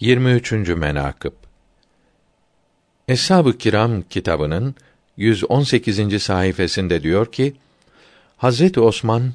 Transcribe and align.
23. 0.00 0.52
menakıb 0.52 1.32
Eshab-ı 3.08 3.58
Kiram 3.58 4.02
kitabının 4.02 4.74
118. 5.16 6.22
sayfasında 6.22 7.02
diyor 7.02 7.32
ki 7.32 7.54
Hazreti 8.36 8.80
Osman 8.80 9.32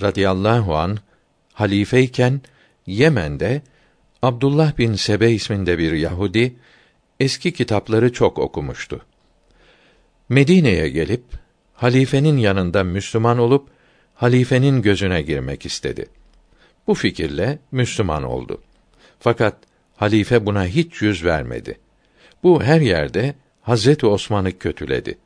radıyallahu 0.00 0.76
an 0.76 0.98
halifeyken 1.52 2.40
Yemen'de 2.86 3.62
Abdullah 4.22 4.78
bin 4.78 4.94
Sebe 4.94 5.30
isminde 5.30 5.78
bir 5.78 5.92
Yahudi 5.92 6.56
eski 7.20 7.52
kitapları 7.52 8.12
çok 8.12 8.38
okumuştu. 8.38 9.00
Medine'ye 10.28 10.88
gelip 10.88 11.24
halifenin 11.74 12.36
yanında 12.36 12.84
Müslüman 12.84 13.38
olup 13.38 13.68
halifenin 14.14 14.82
gözüne 14.82 15.22
girmek 15.22 15.66
istedi. 15.66 16.06
Bu 16.86 16.94
fikirle 16.94 17.58
Müslüman 17.72 18.22
oldu. 18.22 18.62
Fakat 19.20 19.71
halife 19.96 20.46
buna 20.46 20.66
hiç 20.66 21.02
yüz 21.02 21.24
vermedi. 21.24 21.78
Bu 22.42 22.62
her 22.62 22.80
yerde 22.80 23.34
Hazreti 23.62 24.06
Osman'ı 24.06 24.58
kötüledi. 24.58 25.18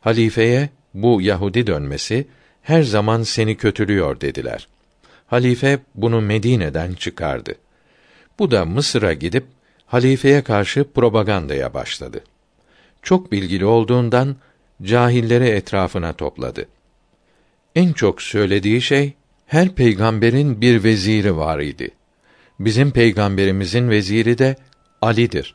Halifeye 0.00 0.68
bu 0.94 1.22
Yahudi 1.22 1.66
dönmesi 1.66 2.26
her 2.62 2.82
zaman 2.82 3.22
seni 3.22 3.56
kötülüyor 3.56 4.20
dediler. 4.20 4.68
Halife 5.26 5.78
bunu 5.94 6.20
Medine'den 6.20 6.92
çıkardı. 6.92 7.54
Bu 8.38 8.50
da 8.50 8.64
Mısır'a 8.64 9.12
gidip 9.12 9.44
halifeye 9.86 10.42
karşı 10.42 10.84
propagandaya 10.84 11.74
başladı. 11.74 12.24
Çok 13.02 13.32
bilgili 13.32 13.64
olduğundan 13.64 14.36
cahilleri 14.82 15.44
etrafına 15.44 16.12
topladı. 16.12 16.66
En 17.74 17.92
çok 17.92 18.22
söylediği 18.22 18.82
şey 18.82 19.12
her 19.46 19.74
peygamberin 19.74 20.60
bir 20.60 20.84
veziri 20.84 21.36
var 21.36 21.58
idi. 21.58 21.90
Bizim 22.60 22.90
peygamberimizin 22.90 23.90
veziri 23.90 24.38
de 24.38 24.56
Ali'dir. 25.02 25.54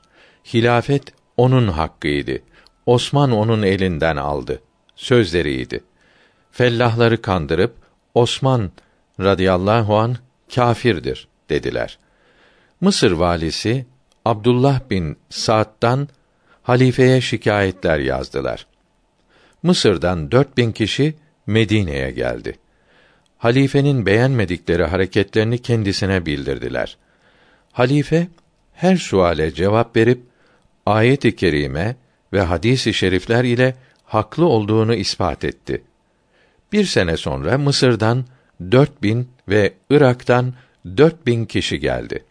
Hilafet 0.54 1.04
onun 1.38 1.68
hakkıydı. 1.68 2.40
Osman 2.86 3.32
onun 3.32 3.64
elinden 3.64 4.16
aldı. 4.16 4.62
Sözleriydi. 4.96 5.84
Fellahları 6.52 7.22
kandırıp 7.22 7.76
Osman 8.14 8.72
radıyallahu 9.20 9.98
an 9.98 10.18
kâfirdir 10.56 11.28
dediler. 11.50 12.00
Mısır 12.82 13.12
valisi 13.12 13.86
Abdullah 14.26 14.90
bin 14.90 15.18
Sa'd'dan 15.30 16.08
halifeye 16.64 17.22
şikayetler 17.22 18.00
yazdılar. 18.00 18.68
Mısır'dan 19.64 20.32
dört 20.32 20.58
bin 20.58 20.72
kişi 20.72 21.16
Medine'ye 21.48 22.12
geldi. 22.12 22.56
Halifenin 23.44 24.06
beğenmedikleri 24.06 24.84
hareketlerini 24.84 25.58
kendisine 25.58 26.26
bildirdiler. 26.26 26.98
Halife 27.72 28.28
her 28.74 28.98
suale 28.98 29.54
cevap 29.54 29.96
verip 29.96 30.22
ayet-i 30.86 31.36
kerime 31.36 31.96
ve 32.34 32.42
hadis-i 32.42 32.94
şerifler 32.94 33.44
ile 33.44 33.76
haklı 34.04 34.46
olduğunu 34.46 34.96
ispat 34.96 35.44
etti. 35.44 35.84
Bir 36.72 36.86
sene 36.86 37.18
sonra 37.18 37.58
Mısır'dan 37.58 38.26
dört 38.72 39.04
bin 39.04 39.30
ve 39.50 39.74
Irak'tan 39.90 40.54
dört 40.98 41.28
bin 41.28 41.46
kişi 41.46 41.80
geldi. 41.80 42.24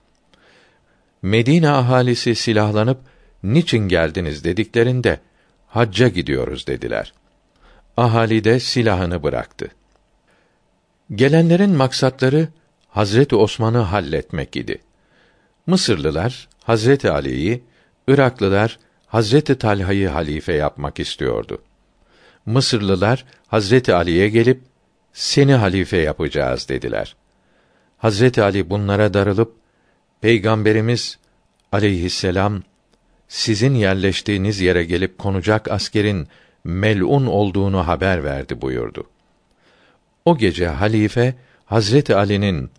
Medine 1.22 1.70
ahalisi 1.70 2.34
silahlanıp 2.34 2.98
niçin 3.42 3.88
geldiniz 3.88 4.44
dediklerinde 4.44 5.20
hacca 5.66 6.08
gidiyoruz 6.08 6.66
dediler. 6.66 7.12
Ahali 7.96 8.44
de 8.44 8.60
silahını 8.60 9.22
bıraktı. 9.22 9.68
Gelenlerin 11.10 11.70
maksatları 11.70 12.48
Hazreti 12.88 13.36
Osman'ı 13.36 13.78
halletmek 13.78 14.56
idi. 14.56 14.78
Mısırlılar 15.66 16.48
Hazreti 16.64 17.10
Ali'yi, 17.10 17.62
Iraklılar 18.08 18.78
Hazreti 19.06 19.58
Talha'yı 19.58 20.08
halife 20.08 20.52
yapmak 20.52 21.00
istiyordu. 21.00 21.62
Mısırlılar 22.46 23.24
Hazreti 23.46 23.94
Ali'ye 23.94 24.28
gelip 24.28 24.60
seni 25.12 25.54
halife 25.54 25.96
yapacağız 25.96 26.68
dediler. 26.68 27.16
Hazreti 27.98 28.42
Ali 28.42 28.70
bunlara 28.70 29.14
darılıp 29.14 29.54
Peygamberimiz 30.20 31.18
aleyhisselam 31.72 32.62
sizin 33.28 33.74
yerleştiğiniz 33.74 34.60
yere 34.60 34.84
gelip 34.84 35.18
konacak 35.18 35.70
askerin 35.70 36.28
melun 36.64 37.26
olduğunu 37.26 37.86
haber 37.86 38.24
verdi 38.24 38.60
buyurdu. 38.60 39.11
O 40.24 40.38
gece 40.38 40.66
halife 40.66 41.34
Hazreti 41.64 42.16
Ali'nin 42.16 42.70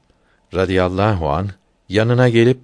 radıyallahu 0.53 1.29
an 1.29 1.49
yanına 1.89 2.29
gelip 2.29 2.59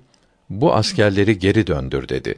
bu 0.49 0.73
askerleri 0.73 1.39
geri 1.39 1.67
döndür 1.67 2.09
dedi. 2.09 2.35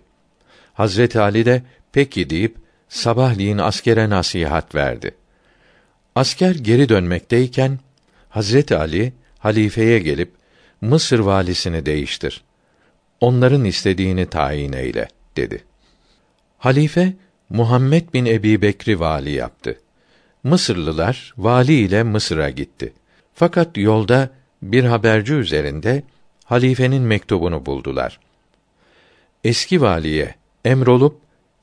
Hazreti 0.74 1.20
Ali 1.20 1.46
de 1.46 1.64
peki 1.92 2.30
deyip 2.30 2.56
sabahleyin 2.90 3.58
askere 3.58 4.10
nasihat 4.10 4.76
verdi. 4.76 5.16
Asker 6.16 6.56
geri 6.56 6.90
dönmekteyken 6.90 7.80
Hazreti 8.30 8.76
Ali 8.76 9.14
halifeye 9.40 10.00
gelip 10.00 10.32
Mısır 10.82 11.20
valisini 11.20 11.86
değiştir. 11.86 12.44
Onların 13.20 13.66
istediğini 13.66 14.26
tayin 14.26 14.74
eyle 14.74 15.08
dedi. 15.38 15.64
Halife 16.58 17.14
Muhammed 17.50 18.14
bin 18.14 18.26
Ebi 18.26 18.62
Bekri 18.62 19.00
vali 19.00 19.32
yaptı. 19.32 19.78
Mısırlılar 20.44 21.34
vali 21.38 21.74
ile 21.74 22.04
Mısır'a 22.04 22.50
gitti. 22.50 22.94
Fakat 23.34 23.78
yolda 23.78 24.30
bir 24.62 24.84
haberci 24.84 25.34
üzerinde 25.34 26.04
halifenin 26.46 27.02
mektubunu 27.02 27.66
buldular. 27.66 28.20
Eski 29.44 29.82
valiye 29.82 30.36
emrolup 30.66 31.18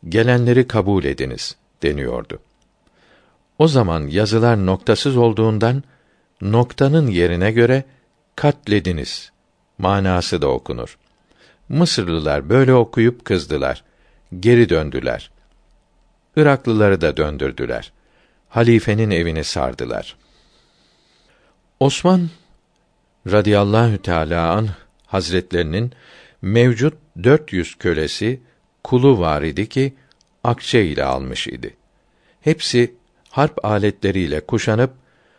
gelenleri 0.09 0.67
kabul 0.69 1.05
ediniz 1.05 1.57
deniyordu. 1.83 2.39
O 3.59 3.69
zaman 3.69 4.07
yazılar 4.07 4.67
noktasız 4.67 5.17
olduğundan 5.17 5.83
noktanın 6.41 7.07
yerine 7.07 7.53
göre 7.53 7.85
katlediniz 8.37 9.33
manası 9.79 10.43
da 10.43 10.49
okunur. 10.49 10.99
Mısırlılar 11.69 12.49
böyle 12.49 12.75
okuyup 12.75 13.25
kızdılar. 13.25 13.85
Geri 14.41 14.69
döndüler. 14.69 15.31
Iraklıları 16.37 17.01
da 17.01 17.17
döndürdüler. 17.17 17.93
Halifenin 18.49 19.11
evini 19.11 19.45
sardılar. 19.45 20.17
Osman 21.81 22.31
radıyallahu 23.27 24.03
teala 24.03 24.53
an 24.53 24.69
hazretlerinin 25.07 25.93
mevcut 26.43 26.95
400 27.23 27.75
kölesi 27.75 28.41
kulu 28.85 29.21
var 29.21 29.43
idi 29.43 29.69
ki 29.69 29.95
akçe 30.45 30.85
ile 30.85 31.05
almış 31.05 31.47
idi. 31.47 31.77
Hepsi 32.41 32.95
harp 33.31 33.65
aletleriyle 33.65 34.41
kuşanıp 34.41 34.91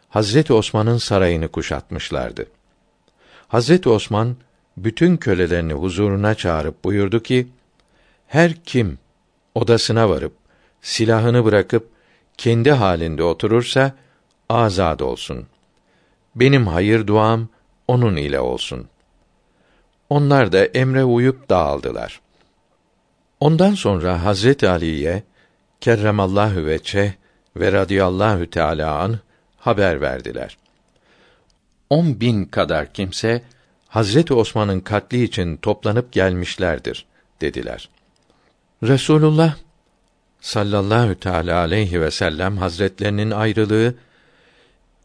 Hazreti 0.09 0.53
Osman'ın 0.53 0.98
sarayını 0.98 1.48
kuşatmışlardı. 1.48 2.46
Hazreti 3.48 3.90
Osman 3.90 4.36
bütün 4.78 5.18
kölelerini 5.18 5.74
huzuruna 5.74 6.36
çağırıp 6.36 6.84
buyurdu 6.84 7.24
ki: 7.24 7.48
Her 8.28 8.53
kim 8.53 9.00
odasına 9.56 10.09
varıp 10.09 10.34
silahını 10.81 11.46
bırakıp 11.46 11.90
kendi 12.40 12.72
halinde 12.72 13.24
oturursa 13.24 13.92
azad 14.50 15.00
olsun. 15.00 15.46
Benim 16.36 16.68
hayır 16.68 17.08
duam 17.08 17.48
onun 17.88 18.16
ile 18.16 18.40
olsun. 18.40 18.88
Onlar 20.10 20.52
da 20.52 20.66
emre 20.66 21.04
uyup 21.04 21.50
dağıldılar. 21.50 22.22
Ondan 23.40 23.74
sonra 23.74 24.24
Hazreti 24.26 24.70
Ali'ye 24.70 25.24
kerremallahu 25.82 26.66
veçe 26.66 27.16
ve 27.56 27.72
radıyallahu 27.72 28.50
teala 28.50 29.00
an 29.00 29.20
haber 29.58 30.02
verdiler. 30.02 30.58
On 31.90 32.20
bin 32.20 32.46
kadar 32.46 32.94
kimse 32.94 33.44
Hazreti 33.88 34.34
Osman'ın 34.34 34.80
katli 34.80 35.24
için 35.24 35.58
toplanıp 35.58 36.12
gelmişlerdir 36.12 37.06
dediler. 37.42 37.90
Resulullah 38.84 39.56
sallallahu 40.41 41.15
teala 41.15 41.59
aleyhi 41.59 42.01
ve 42.01 42.12
sellem 42.12 42.57
hazretlerinin 42.57 43.31
ayrılığı 43.31 43.95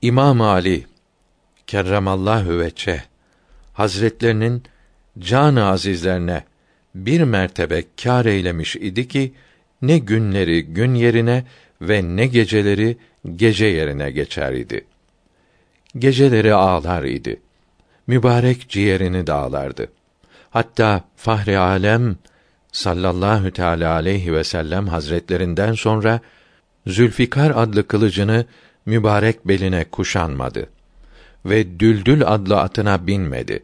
İmam 0.02 0.40
Ali 0.40 0.86
kerremallahu 1.66 2.58
veçe 2.58 3.02
hazretlerinin 3.72 4.62
can 5.18 5.56
azizlerine 5.56 6.44
bir 6.94 7.20
mertebe 7.20 7.84
kâr 8.02 8.26
eylemiş 8.26 8.76
idi 8.76 9.08
ki 9.08 9.32
ne 9.82 9.98
günleri 9.98 10.64
gün 10.64 10.94
yerine 10.94 11.44
ve 11.80 12.02
ne 12.02 12.26
geceleri 12.26 12.96
gece 13.36 13.66
yerine 13.66 14.10
geçer 14.10 14.52
idi. 14.52 14.84
Geceleri 15.98 16.54
ağlar 16.54 17.04
idi. 17.04 17.40
Mübarek 18.06 18.68
ciğerini 18.68 19.26
dağlardı. 19.26 19.92
Hatta 20.50 21.04
Fahri 21.16 21.58
Alem 21.58 22.16
sallallahu 22.74 23.50
teala 23.50 23.92
aleyhi 23.92 24.34
ve 24.34 24.44
sellem 24.44 24.88
hazretlerinden 24.88 25.72
sonra 25.72 26.20
Zülfikar 26.86 27.50
adlı 27.50 27.86
kılıcını 27.86 28.46
mübarek 28.86 29.48
beline 29.48 29.84
kuşanmadı 29.84 30.70
ve 31.46 31.80
Düldül 31.80 32.26
adlı 32.26 32.60
atına 32.60 33.06
binmedi. 33.06 33.62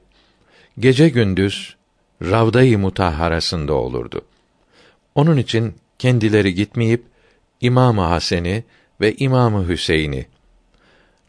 Gece 0.78 1.08
gündüz 1.08 1.76
Ravda-i 2.22 2.76
Mutahharasında 2.76 3.74
olurdu. 3.74 4.22
Onun 5.14 5.36
için 5.36 5.74
kendileri 5.98 6.54
gitmeyip 6.54 7.04
İmam-ı 7.60 8.00
Hasen'i 8.02 8.64
ve 9.00 9.14
İmam-ı 9.14 9.68
Hüseyin'i 9.68 10.26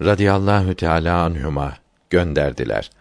radıyallahu 0.02 0.76
teala 0.76 1.24
anhuma 1.24 1.78
gönderdiler. 2.10 2.92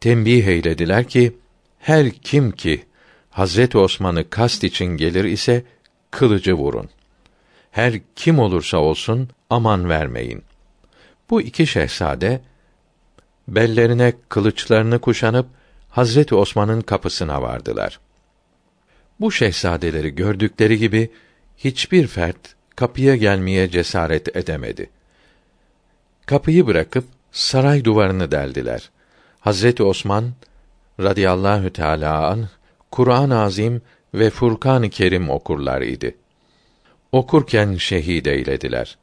Tembih 0.00 0.46
eylediler 0.46 1.08
ki 1.08 1.36
her 1.78 2.10
kim 2.10 2.50
ki 2.50 2.84
Hazreti 3.32 3.78
Osman'ı 3.78 4.30
kast 4.30 4.64
için 4.64 4.86
gelir 4.86 5.24
ise 5.24 5.64
kılıcı 6.10 6.54
vurun. 6.54 6.88
Her 7.70 7.94
kim 8.16 8.38
olursa 8.38 8.78
olsun 8.78 9.28
aman 9.50 9.88
vermeyin. 9.88 10.44
Bu 11.30 11.42
iki 11.42 11.66
şehzade 11.66 12.40
bellerine 13.48 14.12
kılıçlarını 14.28 14.98
kuşanıp 14.98 15.46
Hazreti 15.90 16.34
Osman'ın 16.34 16.80
kapısına 16.80 17.42
vardılar. 17.42 18.00
Bu 19.20 19.32
şehzadeleri 19.32 20.14
gördükleri 20.14 20.78
gibi 20.78 21.10
hiçbir 21.56 22.06
fert 22.06 22.54
kapıya 22.76 23.16
gelmeye 23.16 23.70
cesaret 23.70 24.36
edemedi. 24.36 24.90
Kapıyı 26.26 26.66
bırakıp 26.66 27.04
saray 27.32 27.84
duvarını 27.84 28.30
deldiler. 28.30 28.90
Hazreti 29.40 29.82
Osman 29.82 30.32
radıyallahu 31.00 31.72
teala 31.72 32.26
an 32.28 32.48
Kur'an-ı 32.92 33.40
Azim 33.40 33.82
ve 34.14 34.30
Furkan-ı 34.30 34.90
Kerim 34.90 35.30
okurlar 35.30 35.82
idi. 35.82 36.16
Okurken 37.12 37.76
şehit 37.76 38.26
eylediler. 38.26 38.98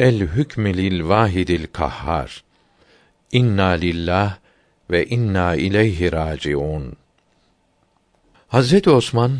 El 0.00 0.20
hükmü 0.20 0.76
lil 0.76 1.08
vahidil 1.08 1.66
kahhar. 1.72 2.44
İnna 3.32 3.66
lillah 3.68 4.36
ve 4.90 5.06
inna 5.06 5.54
ileyhi 5.54 6.12
raciun. 6.12 6.92
Hazreti 8.48 8.90
Osman 8.90 9.38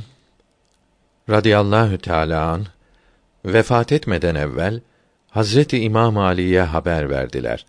radıyallahu 1.30 1.98
teala 1.98 2.50
an 2.50 2.66
vefat 3.44 3.92
etmeden 3.92 4.34
evvel 4.34 4.80
Hazreti 5.30 5.78
İmam 5.78 6.18
Ali'ye 6.18 6.62
haber 6.62 7.10
verdiler. 7.10 7.66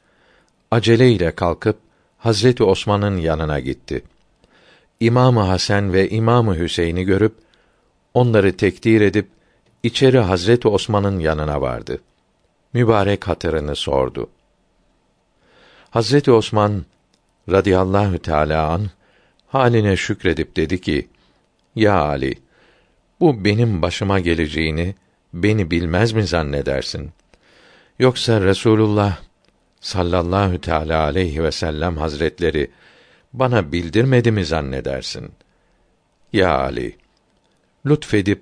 Acele 0.72 1.12
ile 1.12 1.32
kalkıp 1.32 1.78
Hazreti 2.18 2.64
Osman'ın 2.64 3.18
yanına 3.18 3.60
gitti. 3.60 4.04
İmam 5.04 5.38
Hasan 5.38 5.94
ve 5.94 6.10
İmam 6.10 6.56
Hüseyin'i 6.56 7.04
görüp 7.04 7.36
onları 8.14 8.58
tekdir 8.58 9.02
edip 9.02 9.28
içeri 9.84 10.20
Hazreti 10.20 10.68
Osman'ın 10.68 11.20
yanına 11.20 11.62
vardı. 11.62 12.02
Mübarek 12.74 13.28
hatırını 13.28 13.76
sordu. 13.76 14.30
Hazreti 15.90 16.32
Osman 16.32 16.86
radıyallahu 17.52 18.20
teala 18.20 18.70
an 18.70 18.90
haline 19.48 19.96
şükredip 19.96 20.56
dedi 20.56 20.82
ki: 20.82 21.08
Ya 21.76 21.96
Ali, 21.96 22.34
bu 23.20 23.46
benim 23.46 23.82
başıma 23.82 24.20
geleceğini 24.20 24.96
beni 25.34 25.72
bilmez 25.72 26.14
mi 26.14 26.24
zannedersin? 26.24 27.12
Yoksa 28.00 28.42
Resulullah 28.42 29.18
sallallahu 29.82 30.62
teala 30.62 31.04
aleyhi 31.04 31.44
ve 31.44 31.52
sellem 31.52 31.98
hazretleri 31.98 32.72
bana 33.34 33.72
bildirmedi 33.72 34.32
mi 34.32 34.46
zannedersin? 34.46 35.32
Ya 36.34 36.60
Ali, 36.60 36.98
lütfedip 37.86 38.42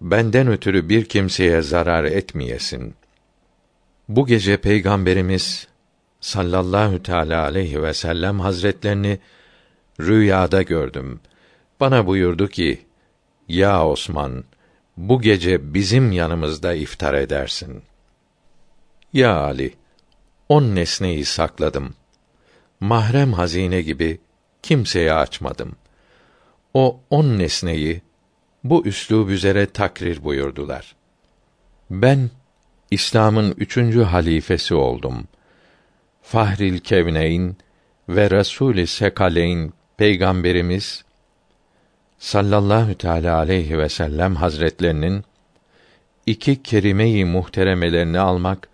benden 0.00 0.48
ötürü 0.48 0.88
bir 0.88 1.04
kimseye 1.04 1.62
zarar 1.62 2.04
etmeyesin. 2.04 2.94
Bu 4.08 4.26
gece 4.26 4.56
peygamberimiz 4.56 5.68
sallallahu 6.20 7.02
teala 7.02 7.42
aleyhi 7.42 7.82
ve 7.82 7.94
sellem 7.94 8.40
hazretlerini 8.40 9.18
rüyada 10.00 10.62
gördüm. 10.62 11.20
Bana 11.80 12.06
buyurdu 12.06 12.48
ki: 12.48 12.86
Ya 13.48 13.86
Osman, 13.86 14.44
bu 14.96 15.20
gece 15.20 15.74
bizim 15.74 16.12
yanımızda 16.12 16.74
iftar 16.74 17.14
edersin. 17.14 17.82
Ya 19.12 19.36
Ali, 19.36 19.74
on 20.48 20.74
nesneyi 20.74 21.24
sakladım. 21.24 21.94
Mahrem 22.84 23.32
hazine 23.32 23.82
gibi 23.82 24.18
kimseye 24.62 25.12
açmadım. 25.12 25.76
O 26.74 27.00
on 27.10 27.38
nesneyi 27.38 28.02
bu 28.64 28.86
üslûb 28.86 29.30
üzere 29.30 29.66
takrir 29.66 30.24
buyurdular. 30.24 30.94
Ben 31.90 32.30
İslam'ın 32.90 33.54
üçüncü 33.56 34.02
halifesi 34.02 34.74
oldum. 34.74 35.28
Fahril 36.22 36.78
Kevneyn 36.78 37.56
ve 38.08 38.30
Resul-i 38.30 38.86
Sekaleyn 38.86 39.72
peygamberimiz 39.96 41.04
sallallahu 42.18 42.94
teala 42.98 43.36
aleyhi 43.36 43.78
ve 43.78 43.88
sellem 43.88 44.36
hazretlerinin 44.36 45.24
iki 46.26 46.62
kerime-i 46.62 47.24
muhteremelerini 47.24 48.18
almak 48.20 48.68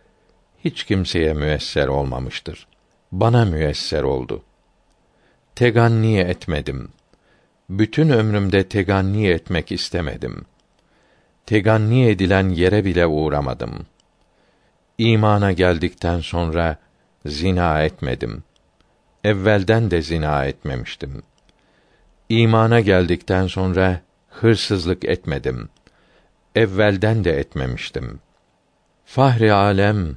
hiç 0.65 0.85
kimseye 0.85 1.33
müesser 1.33 1.89
olmamıştır. 1.89 2.70
Bana 3.13 3.45
müesser 3.45 4.03
oldu. 4.03 4.43
Teganni 5.55 6.19
etmedim. 6.19 6.89
Bütün 7.71 8.09
ömrümde 8.09 8.69
teganni 8.69 9.29
etmek 9.29 9.73
istemedim. 9.73 10.45
Teganni 11.47 12.07
edilen 12.07 12.49
yere 12.49 12.85
bile 12.85 13.07
uğramadım. 13.07 13.87
İmana 14.99 15.53
geldikten 15.53 16.21
sonra 16.21 16.77
zina 17.27 17.83
etmedim. 17.83 18.45
Evvelden 19.25 19.91
de 19.91 20.03
zina 20.03 20.45
etmemiştim. 20.45 21.23
İmana 22.29 22.81
geldikten 22.81 23.47
sonra 23.47 24.01
hırsızlık 24.29 25.05
etmedim. 25.05 25.69
Evvelden 26.55 27.25
de 27.25 27.39
etmemiştim. 27.39 28.21
Fahri 29.05 29.53
alem 29.53 30.17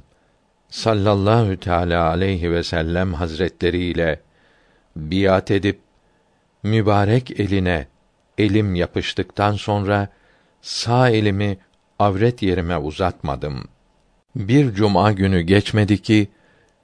sallallahu 0.74 1.56
teala 1.56 2.08
aleyhi 2.08 2.52
ve 2.52 2.62
sellem 2.62 3.14
hazretleri 3.14 3.84
ile 3.84 4.20
biat 4.96 5.50
edip 5.50 5.80
mübarek 6.62 7.40
eline 7.40 7.86
elim 8.38 8.74
yapıştıktan 8.74 9.52
sonra 9.52 10.08
sağ 10.62 11.10
elimi 11.10 11.58
avret 11.98 12.42
yerime 12.42 12.78
uzatmadım. 12.78 13.64
Bir 14.36 14.74
cuma 14.74 15.12
günü 15.12 15.40
geçmedi 15.40 16.02
ki 16.02 16.28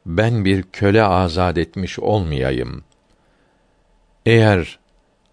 ben 0.06 0.44
bir 0.44 0.62
köle 0.62 1.02
azad 1.02 1.56
etmiş 1.56 1.98
olmayayım. 1.98 2.84
Eğer 4.26 4.78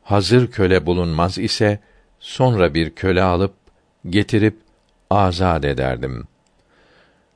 hazır 0.03 0.51
köle 0.51 0.85
bulunmaz 0.85 1.37
ise 1.37 1.79
sonra 2.19 2.73
bir 2.73 2.89
köle 2.89 3.23
alıp 3.23 3.53
getirip 4.09 4.57
azad 5.09 5.63
ederdim. 5.63 6.27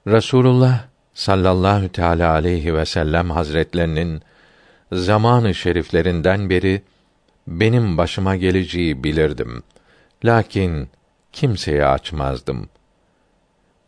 Rasulullah 0.07 0.90
sallallahu 1.13 1.89
teala 1.89 2.31
aleyhi 2.31 2.75
ve 2.75 2.85
sellem 2.85 3.29
hazretlerinin 3.29 4.21
zamanı 4.91 5.55
şeriflerinden 5.55 6.49
beri 6.49 6.81
benim 7.47 7.97
başıma 7.97 8.35
geleceği 8.35 9.03
bilirdim. 9.03 9.63
Lakin 10.25 10.89
kimseye 11.31 11.85
açmazdım. 11.85 12.69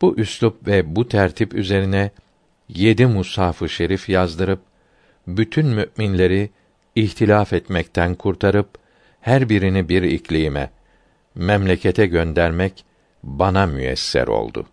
Bu 0.00 0.16
üslup 0.16 0.66
ve 0.66 0.96
bu 0.96 1.08
tertip 1.08 1.54
üzerine 1.54 2.10
yedi 2.68 3.06
mushaf-ı 3.06 3.68
şerif 3.68 4.08
yazdırıp 4.08 4.60
bütün 5.26 5.66
müminleri 5.66 6.50
ihtilaf 6.94 7.52
etmekten 7.52 8.14
kurtarıp 8.14 8.68
her 9.20 9.48
birini 9.48 9.88
bir 9.88 10.02
iklime, 10.02 10.70
memlekete 11.34 12.06
göndermek 12.06 12.84
bana 13.22 13.66
müyesser 13.66 14.26
oldu. 14.26 14.66